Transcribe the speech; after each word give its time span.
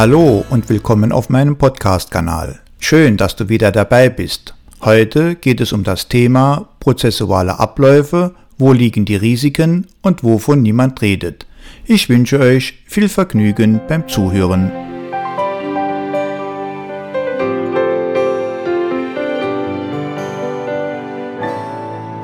Hallo 0.00 0.46
und 0.48 0.70
willkommen 0.70 1.12
auf 1.12 1.28
meinem 1.28 1.56
Podcast-Kanal. 1.56 2.60
Schön, 2.78 3.18
dass 3.18 3.36
du 3.36 3.50
wieder 3.50 3.70
dabei 3.70 4.08
bist. 4.08 4.54
Heute 4.80 5.34
geht 5.34 5.60
es 5.60 5.74
um 5.74 5.84
das 5.84 6.08
Thema 6.08 6.70
prozessuale 6.80 7.60
Abläufe, 7.60 8.34
wo 8.56 8.72
liegen 8.72 9.04
die 9.04 9.16
Risiken 9.16 9.88
und 10.00 10.24
wovon 10.24 10.62
niemand 10.62 11.02
redet. 11.02 11.44
Ich 11.84 12.08
wünsche 12.08 12.40
euch 12.40 12.82
viel 12.86 13.10
Vergnügen 13.10 13.82
beim 13.88 14.08
Zuhören. 14.08 14.72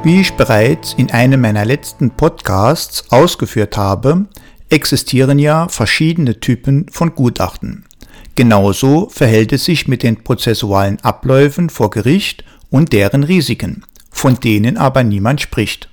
Wie 0.03 0.23
ich 0.23 0.33
bereits 0.33 0.95
in 0.95 1.11
einem 1.11 1.43
meiner 1.43 1.67
letzten 1.67 2.09
Podcasts 2.09 3.05
ausgeführt 3.11 3.77
habe, 3.77 4.25
existieren 4.69 5.39
ja 5.39 5.69
verschiedene 5.69 6.41
Typen 6.41 6.87
von 6.91 7.15
Gutachten. 7.15 7.85
Genauso 8.35 9.09
verhält 9.09 9.53
es 9.53 9.65
sich 9.65 9.89
mit 9.89 10.03
den 10.03 10.23
prozessualen 10.23 11.01
Abläufen 11.01 11.71
vor 11.71 11.91
Gericht 11.91 12.45
und 12.71 12.93
deren 12.93 13.25
Risiken, 13.25 13.85
von 14.11 14.39
denen 14.41 14.77
aber 14.77 15.05
niemand 15.05 15.41
spricht. 15.41 15.89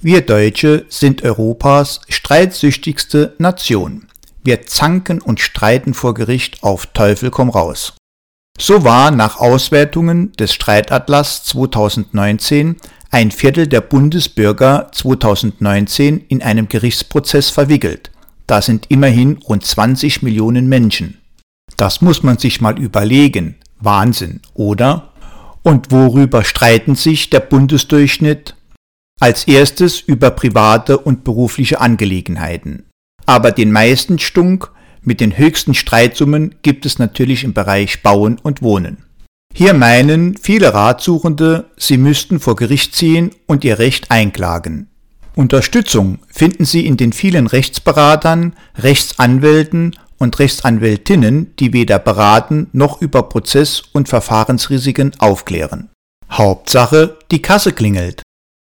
Wir 0.00 0.20
Deutsche 0.20 0.84
sind 0.88 1.22
Europas 1.24 2.00
streitsüchtigste 2.08 3.34
Nation. 3.38 4.06
Wir 4.44 4.66
zanken 4.66 5.20
und 5.20 5.40
streiten 5.40 5.94
vor 5.94 6.14
Gericht 6.14 6.62
auf 6.62 6.86
Teufel 6.86 7.30
komm 7.30 7.50
raus. 7.50 7.94
So 8.60 8.84
war 8.84 9.10
nach 9.10 9.38
Auswertungen 9.38 10.32
des 10.32 10.52
Streitatlas 10.52 11.44
2019 11.44 12.76
ein 13.10 13.30
Viertel 13.30 13.66
der 13.66 13.80
Bundesbürger 13.80 14.90
2019 14.92 16.24
in 16.28 16.42
einem 16.42 16.68
Gerichtsprozess 16.68 17.50
verwickelt. 17.50 18.10
Da 18.46 18.60
sind 18.60 18.86
immerhin 18.90 19.38
rund 19.38 19.64
20 19.64 20.22
Millionen 20.22 20.68
Menschen. 20.68 21.18
Das 21.76 22.02
muss 22.02 22.22
man 22.22 22.38
sich 22.38 22.60
mal 22.60 22.78
überlegen. 22.78 23.56
Wahnsinn, 23.80 24.40
oder? 24.54 25.12
Und 25.62 25.90
worüber 25.90 26.44
streiten 26.44 26.96
sich 26.96 27.30
der 27.30 27.40
Bundesdurchschnitt? 27.40 28.56
Als 29.20 29.44
erstes 29.44 30.00
über 30.00 30.30
private 30.30 30.98
und 30.98 31.24
berufliche 31.24 31.80
Angelegenheiten. 31.80 32.84
Aber 33.26 33.52
den 33.52 33.72
meisten 33.72 34.18
Stunk 34.18 34.70
mit 35.02 35.20
den 35.20 35.36
höchsten 35.36 35.74
Streitsummen 35.74 36.56
gibt 36.62 36.86
es 36.86 36.98
natürlich 36.98 37.44
im 37.44 37.52
Bereich 37.52 38.02
Bauen 38.02 38.38
und 38.42 38.62
Wohnen. 38.62 39.07
Hier 39.58 39.74
meinen 39.74 40.36
viele 40.36 40.72
Ratsuchende, 40.72 41.64
sie 41.76 41.98
müssten 41.98 42.38
vor 42.38 42.54
Gericht 42.54 42.94
ziehen 42.94 43.32
und 43.46 43.64
ihr 43.64 43.80
Recht 43.80 44.08
einklagen. 44.08 44.86
Unterstützung 45.34 46.20
finden 46.28 46.64
sie 46.64 46.86
in 46.86 46.96
den 46.96 47.12
vielen 47.12 47.48
Rechtsberatern, 47.48 48.54
Rechtsanwälten 48.76 49.96
und 50.16 50.38
Rechtsanwältinnen, 50.38 51.56
die 51.58 51.72
weder 51.72 51.98
beraten 51.98 52.68
noch 52.72 53.02
über 53.02 53.24
Prozess- 53.24 53.82
und 53.92 54.08
Verfahrensrisiken 54.08 55.16
aufklären. 55.18 55.90
Hauptsache, 56.30 57.18
die 57.32 57.42
Kasse 57.42 57.72
klingelt. 57.72 58.22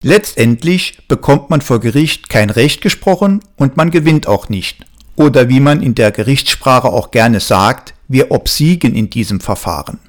Letztendlich 0.02 1.00
bekommt 1.10 1.50
man 1.50 1.60
vor 1.60 1.82
Gericht 1.82 2.30
kein 2.30 2.50
Recht 2.50 2.80
gesprochen 2.80 3.42
und 3.58 3.76
man 3.76 3.92
gewinnt 3.92 4.28
auch 4.30 4.48
nicht. 4.48 4.86
Oder 5.18 5.50
wie 5.50 5.60
man 5.60 5.84
in 5.84 5.94
der 5.94 6.14
Gerichtssprache 6.14 6.88
auch 6.88 7.12
gerne 7.12 7.42
sagt, 7.42 7.94
wir 8.08 8.32
obsiegen 8.32 8.96
in 8.96 9.10
diesem 9.10 9.42
Verfahren. 9.42 10.00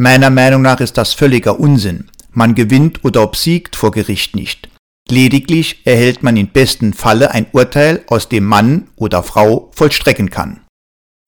Meiner 0.00 0.30
Meinung 0.30 0.62
nach 0.62 0.78
ist 0.78 0.96
das 0.96 1.12
völliger 1.12 1.58
Unsinn. 1.58 2.08
Man 2.30 2.54
gewinnt 2.54 3.04
oder 3.04 3.24
obsiegt 3.24 3.74
vor 3.74 3.90
Gericht 3.90 4.36
nicht. 4.36 4.68
Lediglich 5.10 5.84
erhält 5.86 6.22
man 6.22 6.36
im 6.36 6.46
besten 6.46 6.92
Falle 6.92 7.32
ein 7.32 7.46
Urteil, 7.50 8.04
aus 8.06 8.28
dem 8.28 8.44
Mann 8.44 8.86
oder 8.94 9.24
Frau 9.24 9.72
vollstrecken 9.74 10.30
kann. 10.30 10.60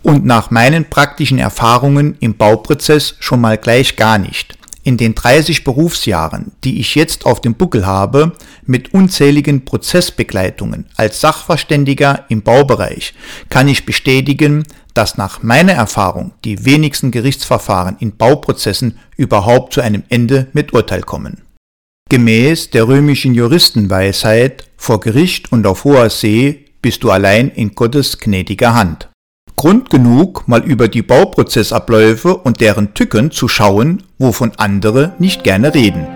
Und 0.05 0.25
nach 0.25 0.53
meinen 0.53 0.85
praktischen 0.85 1.41
Erfahrungen 1.41 2.17
im 2.21 2.37
Bauprozess 2.37 3.17
schon 3.19 3.41
mal 3.41 3.59
gleich 3.59 3.97
gar 3.97 4.19
nicht. 4.19 4.57
In 4.83 4.97
den 4.97 5.15
30 5.15 5.65
Berufsjahren, 5.65 6.53
die 6.65 6.81
ich 6.81 6.95
jetzt 6.95 7.27
auf 7.27 7.41
dem 7.41 7.55
Buckel 7.55 7.87
habe, 7.87 8.33
mit 8.65 8.95
unzähligen 8.95 9.65
Prozessbegleitungen 9.65 10.87
als 10.97 11.21
Sachverständiger 11.21 12.25
im 12.29 12.43
Baubereich, 12.43 13.13
kann 13.51 13.69
ich 13.69 13.85
bestätigen, 13.85 14.65
dass 14.95 15.19
nach 15.19 15.43
meiner 15.43 15.73
Erfahrung 15.73 16.33
die 16.45 16.65
wenigsten 16.65 17.11
Gerichtsverfahren 17.11 17.97
in 18.01 18.17
Bauprozessen 18.17 18.99
überhaupt 19.17 19.75
zu 19.75 19.83
einem 19.83 20.03
Ende 20.09 20.49
mit 20.53 20.73
Urteil 20.73 21.03
kommen. 21.03 21.43
Gemäß 22.09 22.71
der 22.71 22.89
römischen 22.89 23.35
Juristenweisheit 23.35 24.65
vor 24.77 25.01
Gericht 25.01 25.53
und 25.53 25.67
auf 25.67 25.85
hoher 25.85 26.11
See 26.11 26.65
bist 26.83 27.05
du 27.05 27.11
allein 27.11 27.51
in 27.51 27.75
Gottes 27.75 28.19
gnädiger 28.19 28.75
Hand. 28.75 29.10
Grund 29.61 29.91
genug, 29.91 30.49
mal 30.49 30.65
über 30.65 30.89
die 30.89 31.03
Bauprozessabläufe 31.03 32.35
und 32.35 32.63
deren 32.63 32.95
Tücken 32.95 33.31
zu 33.31 33.47
schauen, 33.47 34.05
wovon 34.17 34.53
andere 34.57 35.13
nicht 35.19 35.45
gerne 35.45 35.75
reden. 35.75 36.07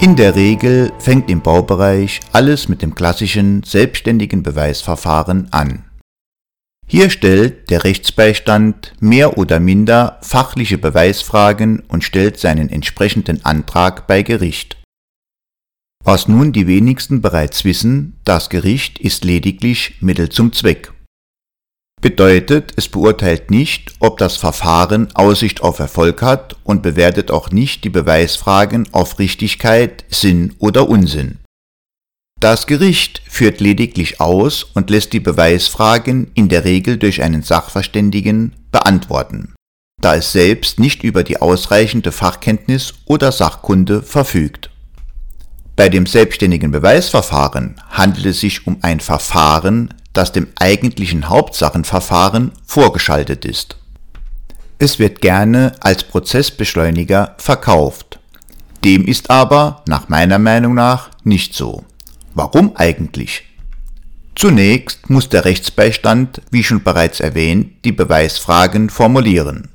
In 0.00 0.14
der 0.14 0.36
Regel 0.36 0.92
fängt 1.00 1.28
im 1.28 1.40
Baubereich 1.40 2.20
alles 2.32 2.68
mit 2.68 2.82
dem 2.82 2.94
klassischen 2.94 3.64
selbstständigen 3.64 4.44
Beweisverfahren 4.44 5.48
an. 5.50 5.86
Hier 6.86 7.10
stellt 7.10 7.68
der 7.68 7.82
Rechtsbeistand 7.82 8.92
mehr 9.00 9.38
oder 9.38 9.58
minder 9.58 10.20
fachliche 10.22 10.78
Beweisfragen 10.78 11.82
und 11.88 12.04
stellt 12.04 12.38
seinen 12.38 12.70
entsprechenden 12.70 13.44
Antrag 13.44 14.06
bei 14.06 14.22
Gericht. 14.22 14.75
Was 16.08 16.28
nun 16.28 16.52
die 16.52 16.68
wenigsten 16.68 17.20
bereits 17.20 17.64
wissen, 17.64 18.20
das 18.22 18.48
Gericht 18.48 19.00
ist 19.00 19.24
lediglich 19.24 19.96
Mittel 20.00 20.28
zum 20.28 20.52
Zweck. 20.52 20.92
Bedeutet, 22.00 22.74
es 22.76 22.88
beurteilt 22.88 23.50
nicht, 23.50 23.92
ob 23.98 24.16
das 24.18 24.36
Verfahren 24.36 25.08
Aussicht 25.16 25.62
auf 25.62 25.80
Erfolg 25.80 26.22
hat 26.22 26.54
und 26.62 26.80
bewertet 26.84 27.32
auch 27.32 27.50
nicht 27.50 27.82
die 27.82 27.90
Beweisfragen 27.90 28.86
auf 28.92 29.18
Richtigkeit, 29.18 30.04
Sinn 30.08 30.54
oder 30.60 30.88
Unsinn. 30.88 31.40
Das 32.38 32.68
Gericht 32.68 33.20
führt 33.26 33.60
lediglich 33.60 34.20
aus 34.20 34.62
und 34.62 34.90
lässt 34.90 35.12
die 35.12 35.18
Beweisfragen 35.18 36.30
in 36.34 36.48
der 36.48 36.64
Regel 36.64 36.98
durch 36.98 37.24
einen 37.24 37.42
Sachverständigen 37.42 38.54
beantworten, 38.70 39.54
da 40.00 40.14
es 40.14 40.30
selbst 40.30 40.78
nicht 40.78 41.02
über 41.02 41.24
die 41.24 41.42
ausreichende 41.42 42.12
Fachkenntnis 42.12 42.94
oder 43.06 43.32
Sachkunde 43.32 44.04
verfügt. 44.04 44.70
Bei 45.76 45.90
dem 45.90 46.06
selbstständigen 46.06 46.70
Beweisverfahren 46.70 47.76
handelt 47.90 48.24
es 48.26 48.40
sich 48.40 48.66
um 48.66 48.78
ein 48.80 49.00
Verfahren, 49.00 49.92
das 50.14 50.32
dem 50.32 50.48
eigentlichen 50.58 51.28
Hauptsachenverfahren 51.28 52.52
vorgeschaltet 52.64 53.44
ist. 53.44 53.76
Es 54.78 54.98
wird 54.98 55.20
gerne 55.20 55.72
als 55.80 56.04
Prozessbeschleuniger 56.04 57.34
verkauft. 57.36 58.18
Dem 58.84 59.06
ist 59.06 59.30
aber 59.30 59.82
nach 59.86 60.08
meiner 60.08 60.38
Meinung 60.38 60.74
nach 60.74 61.10
nicht 61.24 61.54
so. 61.54 61.84
Warum 62.34 62.74
eigentlich? 62.76 63.44
Zunächst 64.34 65.08
muss 65.08 65.28
der 65.28 65.44
Rechtsbeistand, 65.44 66.42
wie 66.50 66.62
schon 66.62 66.82
bereits 66.82 67.20
erwähnt, 67.20 67.84
die 67.84 67.92
Beweisfragen 67.92 68.90
formulieren. 68.90 69.70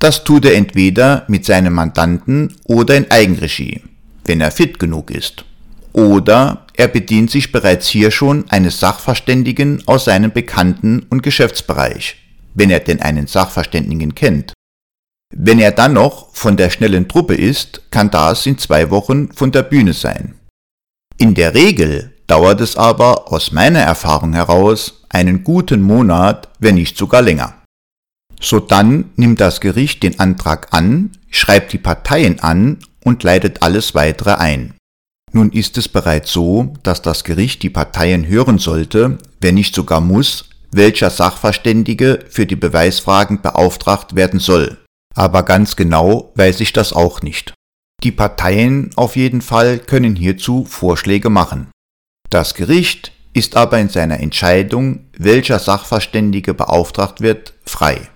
Das 0.00 0.24
tut 0.24 0.44
er 0.44 0.54
entweder 0.54 1.24
mit 1.28 1.44
seinem 1.44 1.74
Mandanten 1.74 2.56
oder 2.64 2.96
in 2.96 3.10
Eigenregie, 3.10 3.82
wenn 4.24 4.40
er 4.40 4.50
fit 4.50 4.78
genug 4.78 5.10
ist. 5.10 5.44
Oder 5.92 6.66
er 6.74 6.88
bedient 6.88 7.30
sich 7.30 7.50
bereits 7.50 7.88
hier 7.88 8.10
schon 8.10 8.48
eines 8.50 8.78
Sachverständigen 8.78 9.82
aus 9.86 10.04
seinem 10.04 10.32
Bekannten- 10.32 11.06
und 11.10 11.22
Geschäftsbereich, 11.22 12.16
wenn 12.54 12.70
er 12.70 12.80
denn 12.80 13.00
einen 13.00 13.26
Sachverständigen 13.26 14.14
kennt. 14.14 14.52
Wenn 15.34 15.58
er 15.58 15.72
dann 15.72 15.94
noch 15.94 16.34
von 16.34 16.56
der 16.56 16.70
schnellen 16.70 17.08
Truppe 17.08 17.34
ist, 17.34 17.90
kann 17.90 18.10
das 18.10 18.46
in 18.46 18.58
zwei 18.58 18.90
Wochen 18.90 19.32
von 19.32 19.52
der 19.52 19.62
Bühne 19.62 19.92
sein. 19.92 20.34
In 21.18 21.34
der 21.34 21.54
Regel 21.54 22.14
dauert 22.26 22.60
es 22.60 22.76
aber 22.76 23.32
aus 23.32 23.52
meiner 23.52 23.80
Erfahrung 23.80 24.34
heraus 24.34 25.04
einen 25.08 25.42
guten 25.42 25.82
Monat, 25.82 26.48
wenn 26.58 26.76
nicht 26.76 26.96
sogar 26.96 27.22
länger. 27.22 27.54
So 28.40 28.60
dann 28.60 29.10
nimmt 29.16 29.40
das 29.40 29.60
Gericht 29.60 30.02
den 30.02 30.20
Antrag 30.20 30.68
an, 30.72 31.10
schreibt 31.30 31.72
die 31.72 31.78
Parteien 31.78 32.38
an 32.40 32.78
und 33.04 33.22
leitet 33.22 33.62
alles 33.62 33.94
weitere 33.94 34.34
ein. 34.34 34.74
Nun 35.32 35.50
ist 35.52 35.76
es 35.76 35.88
bereits 35.88 36.32
so, 36.32 36.74
dass 36.82 37.02
das 37.02 37.24
Gericht 37.24 37.62
die 37.62 37.70
Parteien 37.70 38.26
hören 38.26 38.58
sollte, 38.58 39.18
wenn 39.40 39.54
nicht 39.54 39.74
sogar 39.74 40.00
muss, 40.00 40.48
welcher 40.72 41.10
Sachverständige 41.10 42.24
für 42.28 42.46
die 42.46 42.56
Beweisfragen 42.56 43.42
beauftragt 43.42 44.14
werden 44.14 44.40
soll. 44.40 44.78
Aber 45.14 45.42
ganz 45.42 45.76
genau 45.76 46.32
weiß 46.36 46.60
ich 46.60 46.72
das 46.72 46.92
auch 46.92 47.22
nicht. 47.22 47.54
Die 48.04 48.12
Parteien 48.12 48.90
auf 48.96 49.16
jeden 49.16 49.42
Fall 49.42 49.78
können 49.78 50.14
hierzu 50.14 50.64
Vorschläge 50.64 51.30
machen. 51.30 51.68
Das 52.30 52.54
Gericht 52.54 53.12
ist 53.32 53.56
aber 53.56 53.78
in 53.78 53.88
seiner 53.88 54.20
Entscheidung, 54.20 55.06
welcher 55.16 55.58
Sachverständige 55.58 56.54
beauftragt 56.54 57.20
wird, 57.20 57.54
frei. 57.64 58.08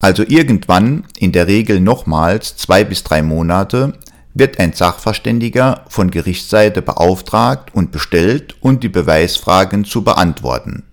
Also 0.00 0.22
irgendwann, 0.22 1.04
in 1.18 1.32
der 1.32 1.48
Regel 1.48 1.80
nochmals 1.80 2.56
zwei 2.56 2.84
bis 2.84 3.02
drei 3.02 3.20
Monate, 3.20 3.94
wird 4.32 4.60
ein 4.60 4.72
Sachverständiger 4.72 5.84
von 5.88 6.12
Gerichtsseite 6.12 6.82
beauftragt 6.82 7.74
und 7.74 7.90
bestellt, 7.90 8.54
um 8.60 8.78
die 8.78 8.88
Beweisfragen 8.88 9.84
zu 9.84 10.04
beantworten. 10.04 10.84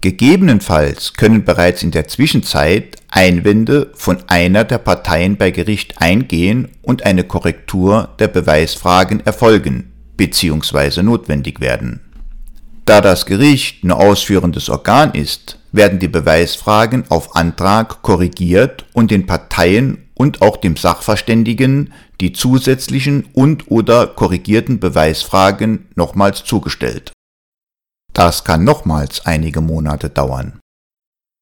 Gegebenenfalls 0.00 1.12
können 1.12 1.44
bereits 1.44 1.82
in 1.82 1.90
der 1.90 2.08
Zwischenzeit 2.08 2.96
Einwände 3.10 3.92
von 3.94 4.18
einer 4.26 4.64
der 4.64 4.78
Parteien 4.78 5.36
bei 5.36 5.50
Gericht 5.50 6.00
eingehen 6.00 6.68
und 6.80 7.04
eine 7.04 7.24
Korrektur 7.24 8.08
der 8.18 8.28
Beweisfragen 8.28 9.20
erfolgen 9.26 9.92
bzw. 10.16 11.02
notwendig 11.02 11.60
werden. 11.60 12.00
Da 12.84 13.00
das 13.00 13.26
Gericht 13.26 13.84
nur 13.84 13.98
ausführendes 13.98 14.68
Organ 14.68 15.14
ist, 15.14 15.58
werden 15.70 15.98
die 15.98 16.08
Beweisfragen 16.08 17.04
auf 17.08 17.36
Antrag 17.36 18.02
korrigiert 18.02 18.86
und 18.92 19.10
den 19.10 19.26
Parteien 19.26 20.08
und 20.14 20.42
auch 20.42 20.56
dem 20.56 20.76
Sachverständigen 20.76 21.92
die 22.20 22.32
zusätzlichen 22.32 23.28
und 23.32 23.70
oder 23.70 24.06
korrigierten 24.06 24.78
Beweisfragen 24.78 25.88
nochmals 25.94 26.44
zugestellt. 26.44 27.12
Das 28.12 28.44
kann 28.44 28.64
nochmals 28.64 29.24
einige 29.26 29.60
Monate 29.60 30.10
dauern. 30.10 30.60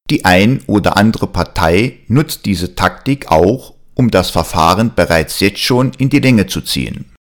Die 0.09 0.25
ein 0.25 0.61
oder 0.67 0.97
andere 0.97 1.27
Partei 1.27 1.99
nutzt 2.07 2.45
diese 2.45 2.75
Taktik 2.75 3.31
auch, 3.31 3.75
um 3.93 4.09
das 4.09 4.29
Verfahren 4.29 4.93
bereits 4.95 5.39
jetzt 5.39 5.59
schon 5.59 5.91
in 5.97 6.09
die 6.09 6.19
Länge 6.19 6.47
zu 6.47 6.61
ziehen. 6.61 7.13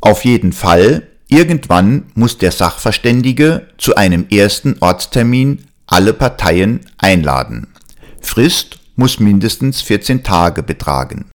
Auf 0.00 0.24
jeden 0.24 0.52
Fall, 0.52 1.08
irgendwann 1.28 2.04
muss 2.14 2.38
der 2.38 2.52
Sachverständige 2.52 3.68
zu 3.78 3.96
einem 3.96 4.26
ersten 4.28 4.76
Ortstermin 4.80 5.66
alle 5.86 6.12
Parteien 6.12 6.80
einladen. 6.98 7.68
Frist 8.20 8.78
muss 8.96 9.20
mindestens 9.20 9.82
14 9.82 10.22
Tage 10.22 10.62
betragen. 10.62 11.30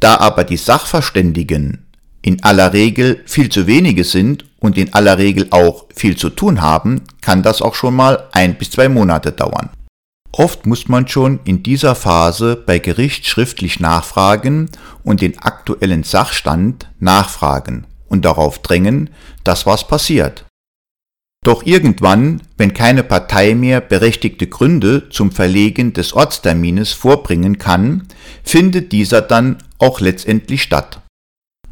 Da 0.00 0.18
aber 0.18 0.44
die 0.44 0.56
Sachverständigen 0.56 1.86
in 2.22 2.42
aller 2.42 2.72
Regel 2.72 3.22
viel 3.26 3.48
zu 3.48 3.66
wenige 3.66 4.04
sind 4.04 4.44
und 4.60 4.76
in 4.76 4.92
aller 4.92 5.18
Regel 5.18 5.46
auch 5.50 5.86
viel 5.94 6.16
zu 6.16 6.30
tun 6.30 6.60
haben, 6.60 7.02
kann 7.20 7.42
das 7.42 7.62
auch 7.62 7.74
schon 7.74 7.94
mal 7.94 8.28
ein 8.32 8.58
bis 8.58 8.70
zwei 8.70 8.88
Monate 8.88 9.32
dauern. 9.32 9.70
Oft 10.32 10.66
muss 10.66 10.88
man 10.88 11.08
schon 11.08 11.40
in 11.44 11.62
dieser 11.62 11.94
Phase 11.94 12.56
bei 12.56 12.78
Gericht 12.78 13.26
schriftlich 13.26 13.80
nachfragen 13.80 14.70
und 15.02 15.20
den 15.20 15.38
aktuellen 15.38 16.02
Sachstand 16.02 16.90
nachfragen 17.00 17.86
und 18.08 18.24
darauf 18.24 18.58
drängen, 18.60 19.10
dass 19.44 19.66
was 19.66 19.86
passiert. 19.86 20.44
Doch 21.44 21.64
irgendwann, 21.64 22.42
wenn 22.56 22.74
keine 22.74 23.02
Partei 23.02 23.54
mehr 23.54 23.80
berechtigte 23.80 24.48
Gründe 24.48 25.08
zum 25.10 25.30
Verlegen 25.30 25.92
des 25.92 26.12
Ortstermines 26.12 26.92
vorbringen 26.92 27.58
kann, 27.58 28.08
findet 28.42 28.92
dieser 28.92 29.22
dann 29.22 29.58
auch 29.78 30.00
letztendlich 30.00 30.62
statt. 30.62 31.00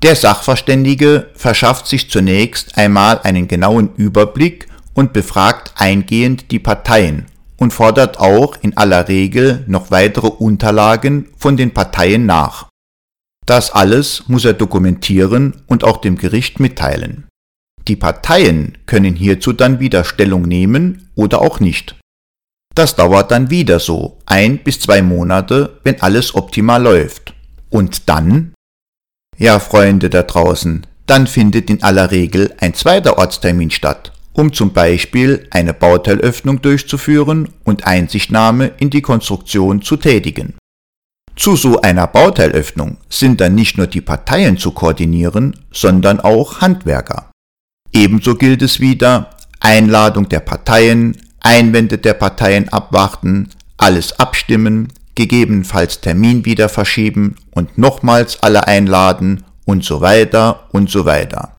Der 0.02 0.14
Sachverständige 0.14 1.30
verschafft 1.34 1.88
sich 1.88 2.10
zunächst 2.10 2.78
einmal 2.78 3.20
einen 3.22 3.48
genauen 3.48 3.90
Überblick 3.96 4.68
und 4.94 5.12
befragt 5.12 5.72
eingehend 5.76 6.50
die 6.52 6.58
Parteien 6.58 7.26
und 7.56 7.72
fordert 7.72 8.20
auch 8.20 8.56
in 8.60 8.76
aller 8.76 9.08
Regel 9.08 9.64
noch 9.66 9.90
weitere 9.90 10.28
Unterlagen 10.28 11.28
von 11.36 11.56
den 11.56 11.72
Parteien 11.72 12.26
nach. 12.26 12.68
Das 13.46 13.70
alles 13.70 14.24
muss 14.26 14.44
er 14.44 14.54
dokumentieren 14.54 15.62
und 15.66 15.84
auch 15.84 15.98
dem 15.98 16.16
Gericht 16.16 16.60
mitteilen. 16.60 17.26
Die 17.88 17.96
Parteien 17.96 18.76
können 18.86 19.14
hierzu 19.14 19.52
dann 19.52 19.78
wieder 19.78 20.02
Stellung 20.04 20.42
nehmen 20.42 21.10
oder 21.14 21.40
auch 21.40 21.60
nicht. 21.60 21.94
Das 22.74 22.96
dauert 22.96 23.30
dann 23.30 23.48
wieder 23.48 23.78
so 23.78 24.18
ein 24.26 24.58
bis 24.58 24.80
zwei 24.80 25.00
Monate, 25.00 25.78
wenn 25.84 26.02
alles 26.02 26.34
optimal 26.34 26.82
läuft. 26.82 27.34
Und 27.70 28.08
dann 28.08 28.52
ja, 29.38 29.58
Freunde 29.58 30.10
da 30.10 30.22
draußen, 30.22 30.86
dann 31.06 31.26
findet 31.26 31.70
in 31.70 31.82
aller 31.82 32.10
Regel 32.10 32.54
ein 32.58 32.74
zweiter 32.74 33.18
Ortstermin 33.18 33.70
statt, 33.70 34.12
um 34.32 34.52
zum 34.52 34.72
Beispiel 34.72 35.46
eine 35.50 35.74
Bauteilöffnung 35.74 36.62
durchzuführen 36.62 37.50
und 37.64 37.86
Einsichtnahme 37.86 38.72
in 38.78 38.90
die 38.90 39.02
Konstruktion 39.02 39.82
zu 39.82 39.96
tätigen. 39.96 40.54
Zu 41.36 41.54
so 41.54 41.80
einer 41.82 42.06
Bauteilöffnung 42.06 42.96
sind 43.10 43.40
dann 43.40 43.54
nicht 43.54 43.76
nur 43.76 43.86
die 43.86 44.00
Parteien 44.00 44.56
zu 44.56 44.70
koordinieren, 44.70 45.54
sondern 45.70 46.18
auch 46.20 46.62
Handwerker. 46.62 47.30
Ebenso 47.92 48.34
gilt 48.34 48.62
es 48.62 48.80
wieder, 48.80 49.30
Einladung 49.60 50.28
der 50.28 50.40
Parteien, 50.40 51.16
Einwände 51.40 51.98
der 51.98 52.14
Parteien 52.14 52.70
abwarten, 52.70 53.50
alles 53.76 54.18
abstimmen, 54.18 54.92
gegebenenfalls 55.14 56.00
Termin 56.00 56.44
wieder 56.44 56.68
verschieben 56.68 57.36
und 57.52 57.78
nochmals 57.78 58.42
alle 58.42 58.66
einladen 58.66 59.44
und 59.64 59.84
so 59.84 60.00
weiter 60.00 60.68
und 60.72 60.90
so 60.90 61.04
weiter. 61.04 61.56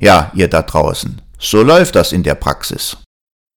Ja, 0.00 0.32
ihr 0.34 0.48
da 0.48 0.62
draußen, 0.62 1.20
so 1.38 1.62
läuft 1.62 1.94
das 1.94 2.12
in 2.12 2.22
der 2.22 2.34
Praxis. 2.34 2.96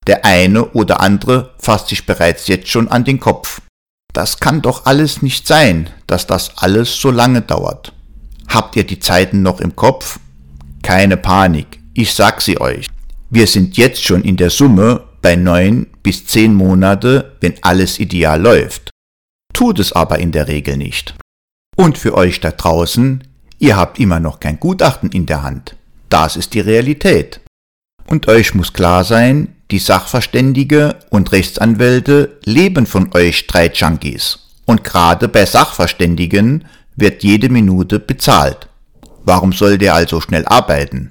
Der 0.06 0.24
eine 0.24 0.64
oder 0.70 1.00
andere 1.00 1.54
fasst 1.58 1.88
sich 1.88 2.06
bereits 2.06 2.48
jetzt 2.48 2.68
schon 2.68 2.88
an 2.88 3.04
den 3.04 3.20
Kopf. 3.20 3.60
Das 4.12 4.40
kann 4.40 4.62
doch 4.62 4.86
alles 4.86 5.22
nicht 5.22 5.46
sein, 5.46 5.90
dass 6.06 6.26
das 6.26 6.58
alles 6.58 7.00
so 7.00 7.10
lange 7.10 7.42
dauert. 7.42 7.92
Habt 8.48 8.76
ihr 8.76 8.84
die 8.84 8.98
Zeiten 8.98 9.42
noch 9.42 9.60
im 9.60 9.76
Kopf? 9.76 10.18
Keine 10.82 11.16
Panik, 11.16 11.80
ich 11.94 12.14
sag 12.14 12.40
sie 12.40 12.60
euch. 12.60 12.86
Wir 13.30 13.46
sind 13.46 13.76
jetzt 13.76 14.02
schon 14.02 14.22
in 14.22 14.36
der 14.36 14.50
Summe 14.50 15.04
bei 15.22 15.36
neun 15.36 15.86
bis 16.02 16.26
zehn 16.26 16.54
Monate, 16.54 17.36
wenn 17.40 17.54
alles 17.62 18.00
ideal 18.00 18.40
läuft 18.40 18.90
tut 19.60 19.78
es 19.78 19.92
aber 19.92 20.18
in 20.18 20.32
der 20.32 20.48
Regel 20.48 20.78
nicht. 20.78 21.14
Und 21.76 21.98
für 21.98 22.14
euch 22.14 22.40
da 22.40 22.50
draußen, 22.50 23.22
ihr 23.58 23.76
habt 23.76 23.98
immer 23.98 24.18
noch 24.18 24.40
kein 24.40 24.58
Gutachten 24.58 25.10
in 25.10 25.26
der 25.26 25.42
Hand. 25.42 25.76
Das 26.08 26.36
ist 26.36 26.54
die 26.54 26.60
Realität. 26.60 27.42
Und 28.06 28.26
euch 28.26 28.54
muss 28.54 28.72
klar 28.72 29.04
sein, 29.04 29.54
die 29.70 29.78
Sachverständige 29.78 30.96
und 31.10 31.32
Rechtsanwälte 31.32 32.38
leben 32.44 32.86
von 32.86 33.10
euch 33.14 33.38
Streitjunkies. 33.38 34.38
Und 34.64 34.84
gerade 34.84 35.28
bei 35.28 35.46
Sachverständigen 35.46 36.64
wird 36.96 37.22
jede 37.22 37.48
Minute 37.48 37.98
bezahlt. 37.98 38.68
Warum 39.24 39.52
soll 39.52 39.78
der 39.78 39.94
also 39.94 40.20
schnell 40.20 40.44
arbeiten? 40.46 41.10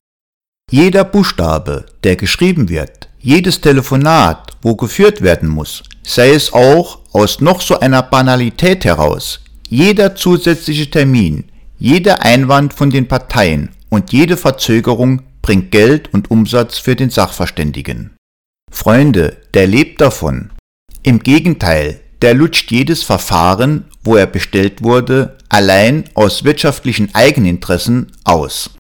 Jeder 0.72 1.04
Buchstabe, 1.04 1.86
der 2.04 2.16
geschrieben 2.16 2.70
wird, 2.70 3.10
jedes 3.20 3.60
Telefonat, 3.62 4.52
wo 4.62 4.76
geführt 4.76 5.22
werden 5.22 5.50
muss, 5.50 5.84
sei 6.04 6.32
es 6.32 6.54
auch 6.54 7.00
aus 7.12 7.42
noch 7.42 7.62
so 7.62 7.80
einer 7.80 8.04
Banalität 8.04 8.86
heraus, 8.86 9.40
jeder 9.68 10.16
zusätzliche 10.16 10.90
Termin, 10.90 11.46
jeder 11.78 12.24
Einwand 12.24 12.74
von 12.74 12.90
den 12.90 13.08
Parteien 13.08 13.70
und 13.90 14.12
jede 14.14 14.38
Verzögerung 14.38 15.24
bringt 15.42 15.72
Geld 15.72 16.14
und 16.14 16.30
Umsatz 16.30 16.78
für 16.78 16.96
den 16.96 17.10
Sachverständigen. 17.10 18.12
Freunde, 18.72 19.38
der 19.54 19.68
lebt 19.68 20.02
davon. 20.02 20.52
Im 21.04 21.20
Gegenteil, 21.20 22.00
der 22.22 22.34
lutscht 22.34 22.72
jedes 22.72 23.04
Verfahren, 23.04 23.86
wo 24.04 24.16
er 24.16 24.28
bestellt 24.28 24.84
wurde, 24.84 25.38
allein 25.50 26.06
aus 26.14 26.44
wirtschaftlichen 26.44 27.14
Eigeninteressen 27.14 28.12
aus. 28.24 28.72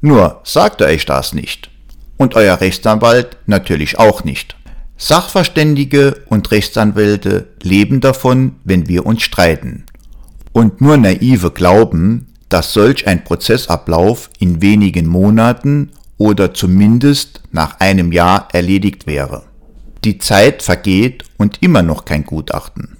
Nur 0.00 0.40
sagt 0.44 0.80
er 0.80 0.88
euch 0.88 1.06
das 1.06 1.32
nicht 1.32 1.70
und 2.16 2.34
euer 2.34 2.60
Rechtsanwalt 2.60 3.36
natürlich 3.46 3.98
auch 3.98 4.24
nicht. 4.24 4.56
Sachverständige 4.96 6.22
und 6.26 6.50
Rechtsanwälte 6.50 7.48
leben 7.62 8.00
davon, 8.00 8.56
wenn 8.64 8.88
wir 8.88 9.04
uns 9.04 9.22
streiten. 9.22 9.84
Und 10.52 10.80
nur 10.80 10.96
naive 10.96 11.50
glauben, 11.50 12.32
dass 12.48 12.72
solch 12.72 13.06
ein 13.06 13.24
Prozessablauf 13.24 14.30
in 14.38 14.62
wenigen 14.62 15.06
Monaten 15.06 15.90
oder 16.18 16.54
zumindest 16.54 17.40
nach 17.50 17.80
einem 17.80 18.12
Jahr 18.12 18.48
erledigt 18.52 19.06
wäre. 19.06 19.44
Die 20.04 20.18
Zeit 20.18 20.62
vergeht 20.62 21.24
und 21.38 21.62
immer 21.62 21.82
noch 21.82 22.04
kein 22.04 22.24
Gutachten. 22.24 22.96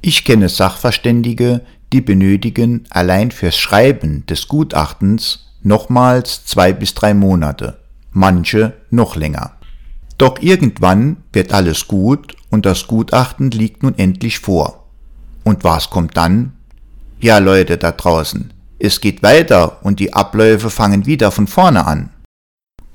Ich 0.00 0.24
kenne 0.24 0.48
Sachverständige, 0.48 1.62
die 1.92 2.00
benötigen 2.00 2.84
allein 2.90 3.30
fürs 3.30 3.56
Schreiben 3.56 4.24
des 4.26 4.48
Gutachtens 4.48 5.52
nochmals 5.62 6.44
zwei 6.44 6.72
bis 6.72 6.94
drei 6.94 7.14
Monate 7.14 7.78
manche 8.16 8.72
noch 8.90 9.14
länger. 9.14 9.52
Doch 10.18 10.40
irgendwann 10.40 11.18
wird 11.32 11.52
alles 11.52 11.86
gut 11.86 12.34
und 12.50 12.64
das 12.64 12.86
Gutachten 12.86 13.50
liegt 13.50 13.82
nun 13.82 13.96
endlich 13.98 14.38
vor. 14.38 14.86
Und 15.44 15.62
was 15.62 15.90
kommt 15.90 16.16
dann? 16.16 16.54
Ja 17.20 17.38
Leute 17.38 17.76
da 17.76 17.92
draußen, 17.92 18.52
es 18.78 19.00
geht 19.00 19.22
weiter 19.22 19.84
und 19.84 20.00
die 20.00 20.14
Abläufe 20.14 20.70
fangen 20.70 21.06
wieder 21.06 21.30
von 21.30 21.46
vorne 21.46 21.86
an. 21.86 22.10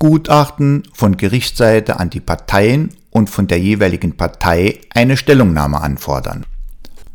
Gutachten 0.02 0.82
von 0.92 1.16
Gerichtsseite 1.16 2.00
an 2.00 2.10
die 2.10 2.18
Parteien 2.18 2.90
und 3.10 3.30
von 3.30 3.46
der 3.46 3.60
jeweiligen 3.60 4.16
Partei 4.16 4.80
eine 4.92 5.16
Stellungnahme 5.16 5.80
anfordern. 5.80 6.44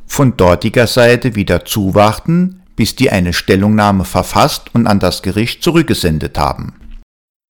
Von 0.05 0.37
dortiger 0.37 0.87
Seite 0.87 1.35
wieder 1.35 1.65
zuwarten, 1.65 2.61
bis 2.77 2.95
die 2.95 3.11
eine 3.11 3.33
Stellungnahme 3.33 4.05
verfasst 4.05 4.73
und 4.73 4.87
an 4.87 5.01
das 5.01 5.21
Gericht 5.21 5.63
zurückgesendet 5.63 6.39
haben. 6.39 6.75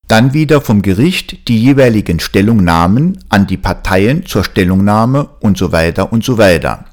Dann 0.08 0.34
wieder 0.34 0.60
vom 0.60 0.82
Gericht 0.82 1.46
die 1.46 1.62
jeweiligen 1.62 2.18
Stellungnahmen 2.18 3.22
an 3.28 3.46
die 3.46 3.58
Parteien 3.58 4.26
zur 4.26 4.42
Stellungnahme 4.42 5.28
und 5.38 5.56
so 5.56 5.70
weiter 5.70 6.12
und 6.12 6.24
so 6.24 6.36
weiter. 6.38 6.84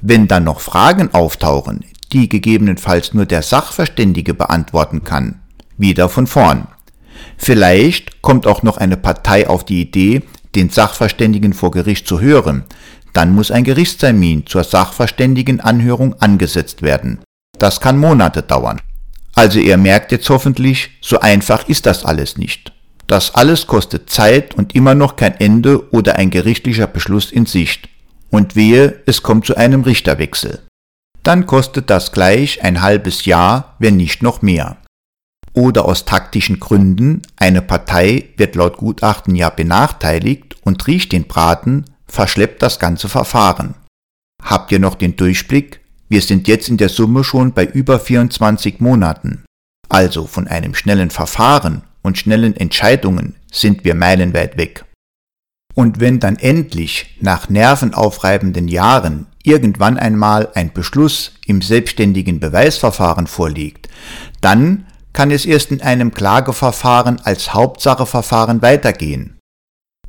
Wenn 0.00 0.26
dann 0.26 0.42
noch 0.42 0.58
Fragen 0.58 1.14
auftauchen, 1.14 1.84
die 2.10 2.28
gegebenenfalls 2.28 3.14
nur 3.14 3.26
der 3.26 3.42
Sachverständige 3.42 4.34
beantworten 4.34 5.04
kann, 5.04 5.40
wieder 5.78 6.08
von 6.08 6.26
vorn. 6.26 6.66
Vielleicht 7.36 8.22
kommt 8.22 8.46
auch 8.46 8.62
noch 8.62 8.78
eine 8.78 8.96
Partei 8.96 9.48
auf 9.48 9.64
die 9.64 9.80
Idee, 9.80 10.22
den 10.54 10.70
Sachverständigen 10.70 11.52
vor 11.52 11.70
Gericht 11.70 12.06
zu 12.06 12.20
hören, 12.20 12.64
dann 13.12 13.34
muss 13.34 13.50
ein 13.50 13.64
Gerichtstermin 13.64 14.46
zur 14.46 14.64
Sachverständigenanhörung 14.64 16.14
angesetzt 16.20 16.82
werden. 16.82 17.20
Das 17.58 17.80
kann 17.80 17.98
Monate 17.98 18.42
dauern. 18.42 18.80
Also 19.34 19.58
ihr 19.58 19.76
merkt 19.76 20.12
jetzt 20.12 20.28
hoffentlich, 20.28 20.90
so 21.00 21.20
einfach 21.20 21.68
ist 21.68 21.86
das 21.86 22.04
alles 22.04 22.36
nicht. 22.36 22.72
Das 23.06 23.34
alles 23.34 23.66
kostet 23.66 24.08
Zeit 24.10 24.54
und 24.54 24.74
immer 24.74 24.94
noch 24.94 25.16
kein 25.16 25.38
Ende 25.38 25.92
oder 25.92 26.16
ein 26.16 26.30
gerichtlicher 26.30 26.86
Beschluss 26.86 27.30
in 27.30 27.46
Sicht. 27.46 27.88
Und 28.30 28.56
wehe, 28.56 29.02
es 29.06 29.22
kommt 29.22 29.44
zu 29.46 29.56
einem 29.56 29.82
Richterwechsel. 29.82 30.62
Dann 31.22 31.46
kostet 31.46 31.90
das 31.90 32.12
gleich 32.12 32.64
ein 32.64 32.80
halbes 32.80 33.26
Jahr, 33.26 33.76
wenn 33.78 33.96
nicht 33.96 34.22
noch 34.22 34.42
mehr. 34.42 34.78
Oder 35.54 35.84
aus 35.84 36.04
taktischen 36.04 36.60
Gründen, 36.60 37.22
eine 37.36 37.60
Partei 37.60 38.30
wird 38.36 38.54
laut 38.54 38.78
Gutachten 38.78 39.34
ja 39.34 39.50
benachteiligt 39.50 40.56
und 40.62 40.86
riecht 40.86 41.12
den 41.12 41.24
Braten, 41.24 41.84
verschleppt 42.06 42.62
das 42.62 42.78
ganze 42.78 43.08
Verfahren. 43.08 43.74
Habt 44.42 44.72
ihr 44.72 44.78
noch 44.78 44.94
den 44.94 45.16
Durchblick? 45.16 45.80
Wir 46.08 46.22
sind 46.22 46.48
jetzt 46.48 46.68
in 46.68 46.76
der 46.76 46.88
Summe 46.88 47.24
schon 47.24 47.52
bei 47.52 47.64
über 47.64 48.00
24 48.00 48.80
Monaten. 48.80 49.44
Also 49.88 50.26
von 50.26 50.48
einem 50.48 50.74
schnellen 50.74 51.10
Verfahren 51.10 51.82
und 52.02 52.18
schnellen 52.18 52.56
Entscheidungen 52.56 53.36
sind 53.50 53.84
wir 53.84 53.94
meilenweit 53.94 54.56
weg. 54.56 54.84
Und 55.74 56.00
wenn 56.00 56.20
dann 56.20 56.36
endlich 56.36 57.16
nach 57.20 57.48
nervenaufreibenden 57.48 58.68
Jahren 58.68 59.26
irgendwann 59.42 59.98
einmal 59.98 60.48
ein 60.54 60.72
Beschluss 60.72 61.32
im 61.46 61.62
selbstständigen 61.62 62.40
Beweisverfahren 62.40 63.26
vorliegt, 63.26 63.88
dann 64.40 64.86
kann 65.12 65.30
es 65.30 65.44
erst 65.44 65.70
in 65.70 65.82
einem 65.82 66.12
Klageverfahren 66.12 67.20
als 67.20 67.54
Hauptsacheverfahren 67.54 68.62
weitergehen. 68.62 69.38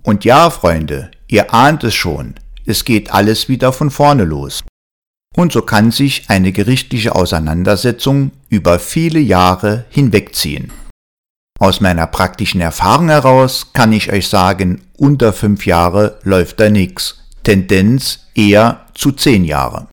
Und 0.02 0.26
ja, 0.26 0.50
Freunde, 0.50 1.12
ihr 1.28 1.54
ahnt 1.54 1.84
es 1.84 1.96
schon, 1.96 2.36
es 2.66 2.86
geht 2.86 3.14
alles 3.14 3.50
wieder 3.50 3.74
von 3.74 3.90
vorne 3.90 4.24
los. 4.24 4.64
Und 5.36 5.52
so 5.52 5.62
kann 5.64 5.92
sich 5.92 6.30
eine 6.30 6.52
gerichtliche 6.52 7.16
Auseinandersetzung 7.16 8.32
über 8.50 8.80
viele 8.80 9.20
Jahre 9.20 9.86
hinwegziehen. 9.90 10.72
Aus 11.60 11.82
meiner 11.82 12.08
praktischen 12.08 12.62
Erfahrung 12.62 13.10
heraus 13.10 13.72
kann 13.74 13.94
ich 13.94 14.12
euch 14.12 14.28
sagen, 14.28 14.82
unter 14.98 15.34
fünf 15.34 15.66
Jahre 15.66 16.20
läuft 16.24 16.60
da 16.60 16.70
nix. 16.70 17.20
Tendenz 17.44 18.28
eher 18.36 18.86
zu 18.94 19.12
zehn 19.12 19.44
Jahre. 19.44 19.88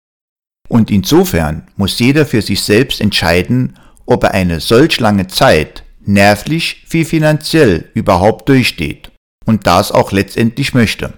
Und 0.69 0.90
insofern 0.90 1.67
muss 1.76 1.99
jeder 1.99 2.26
für 2.26 2.43
sich 2.43 2.62
selbst 2.62 3.00
entscheiden, 3.00 3.76
ob 4.11 4.25
er 4.25 4.35
eine 4.35 4.61
solch 4.61 4.99
lange 4.99 5.29
Zeit 5.29 5.85
nervlich 6.05 6.85
wie 6.90 7.05
finanziell 7.05 7.88
überhaupt 7.95 8.49
durchsteht 8.49 9.12
und 9.47 9.67
das 9.67 9.93
auch 9.93 10.11
letztendlich 10.11 10.75
möchte. 10.75 11.14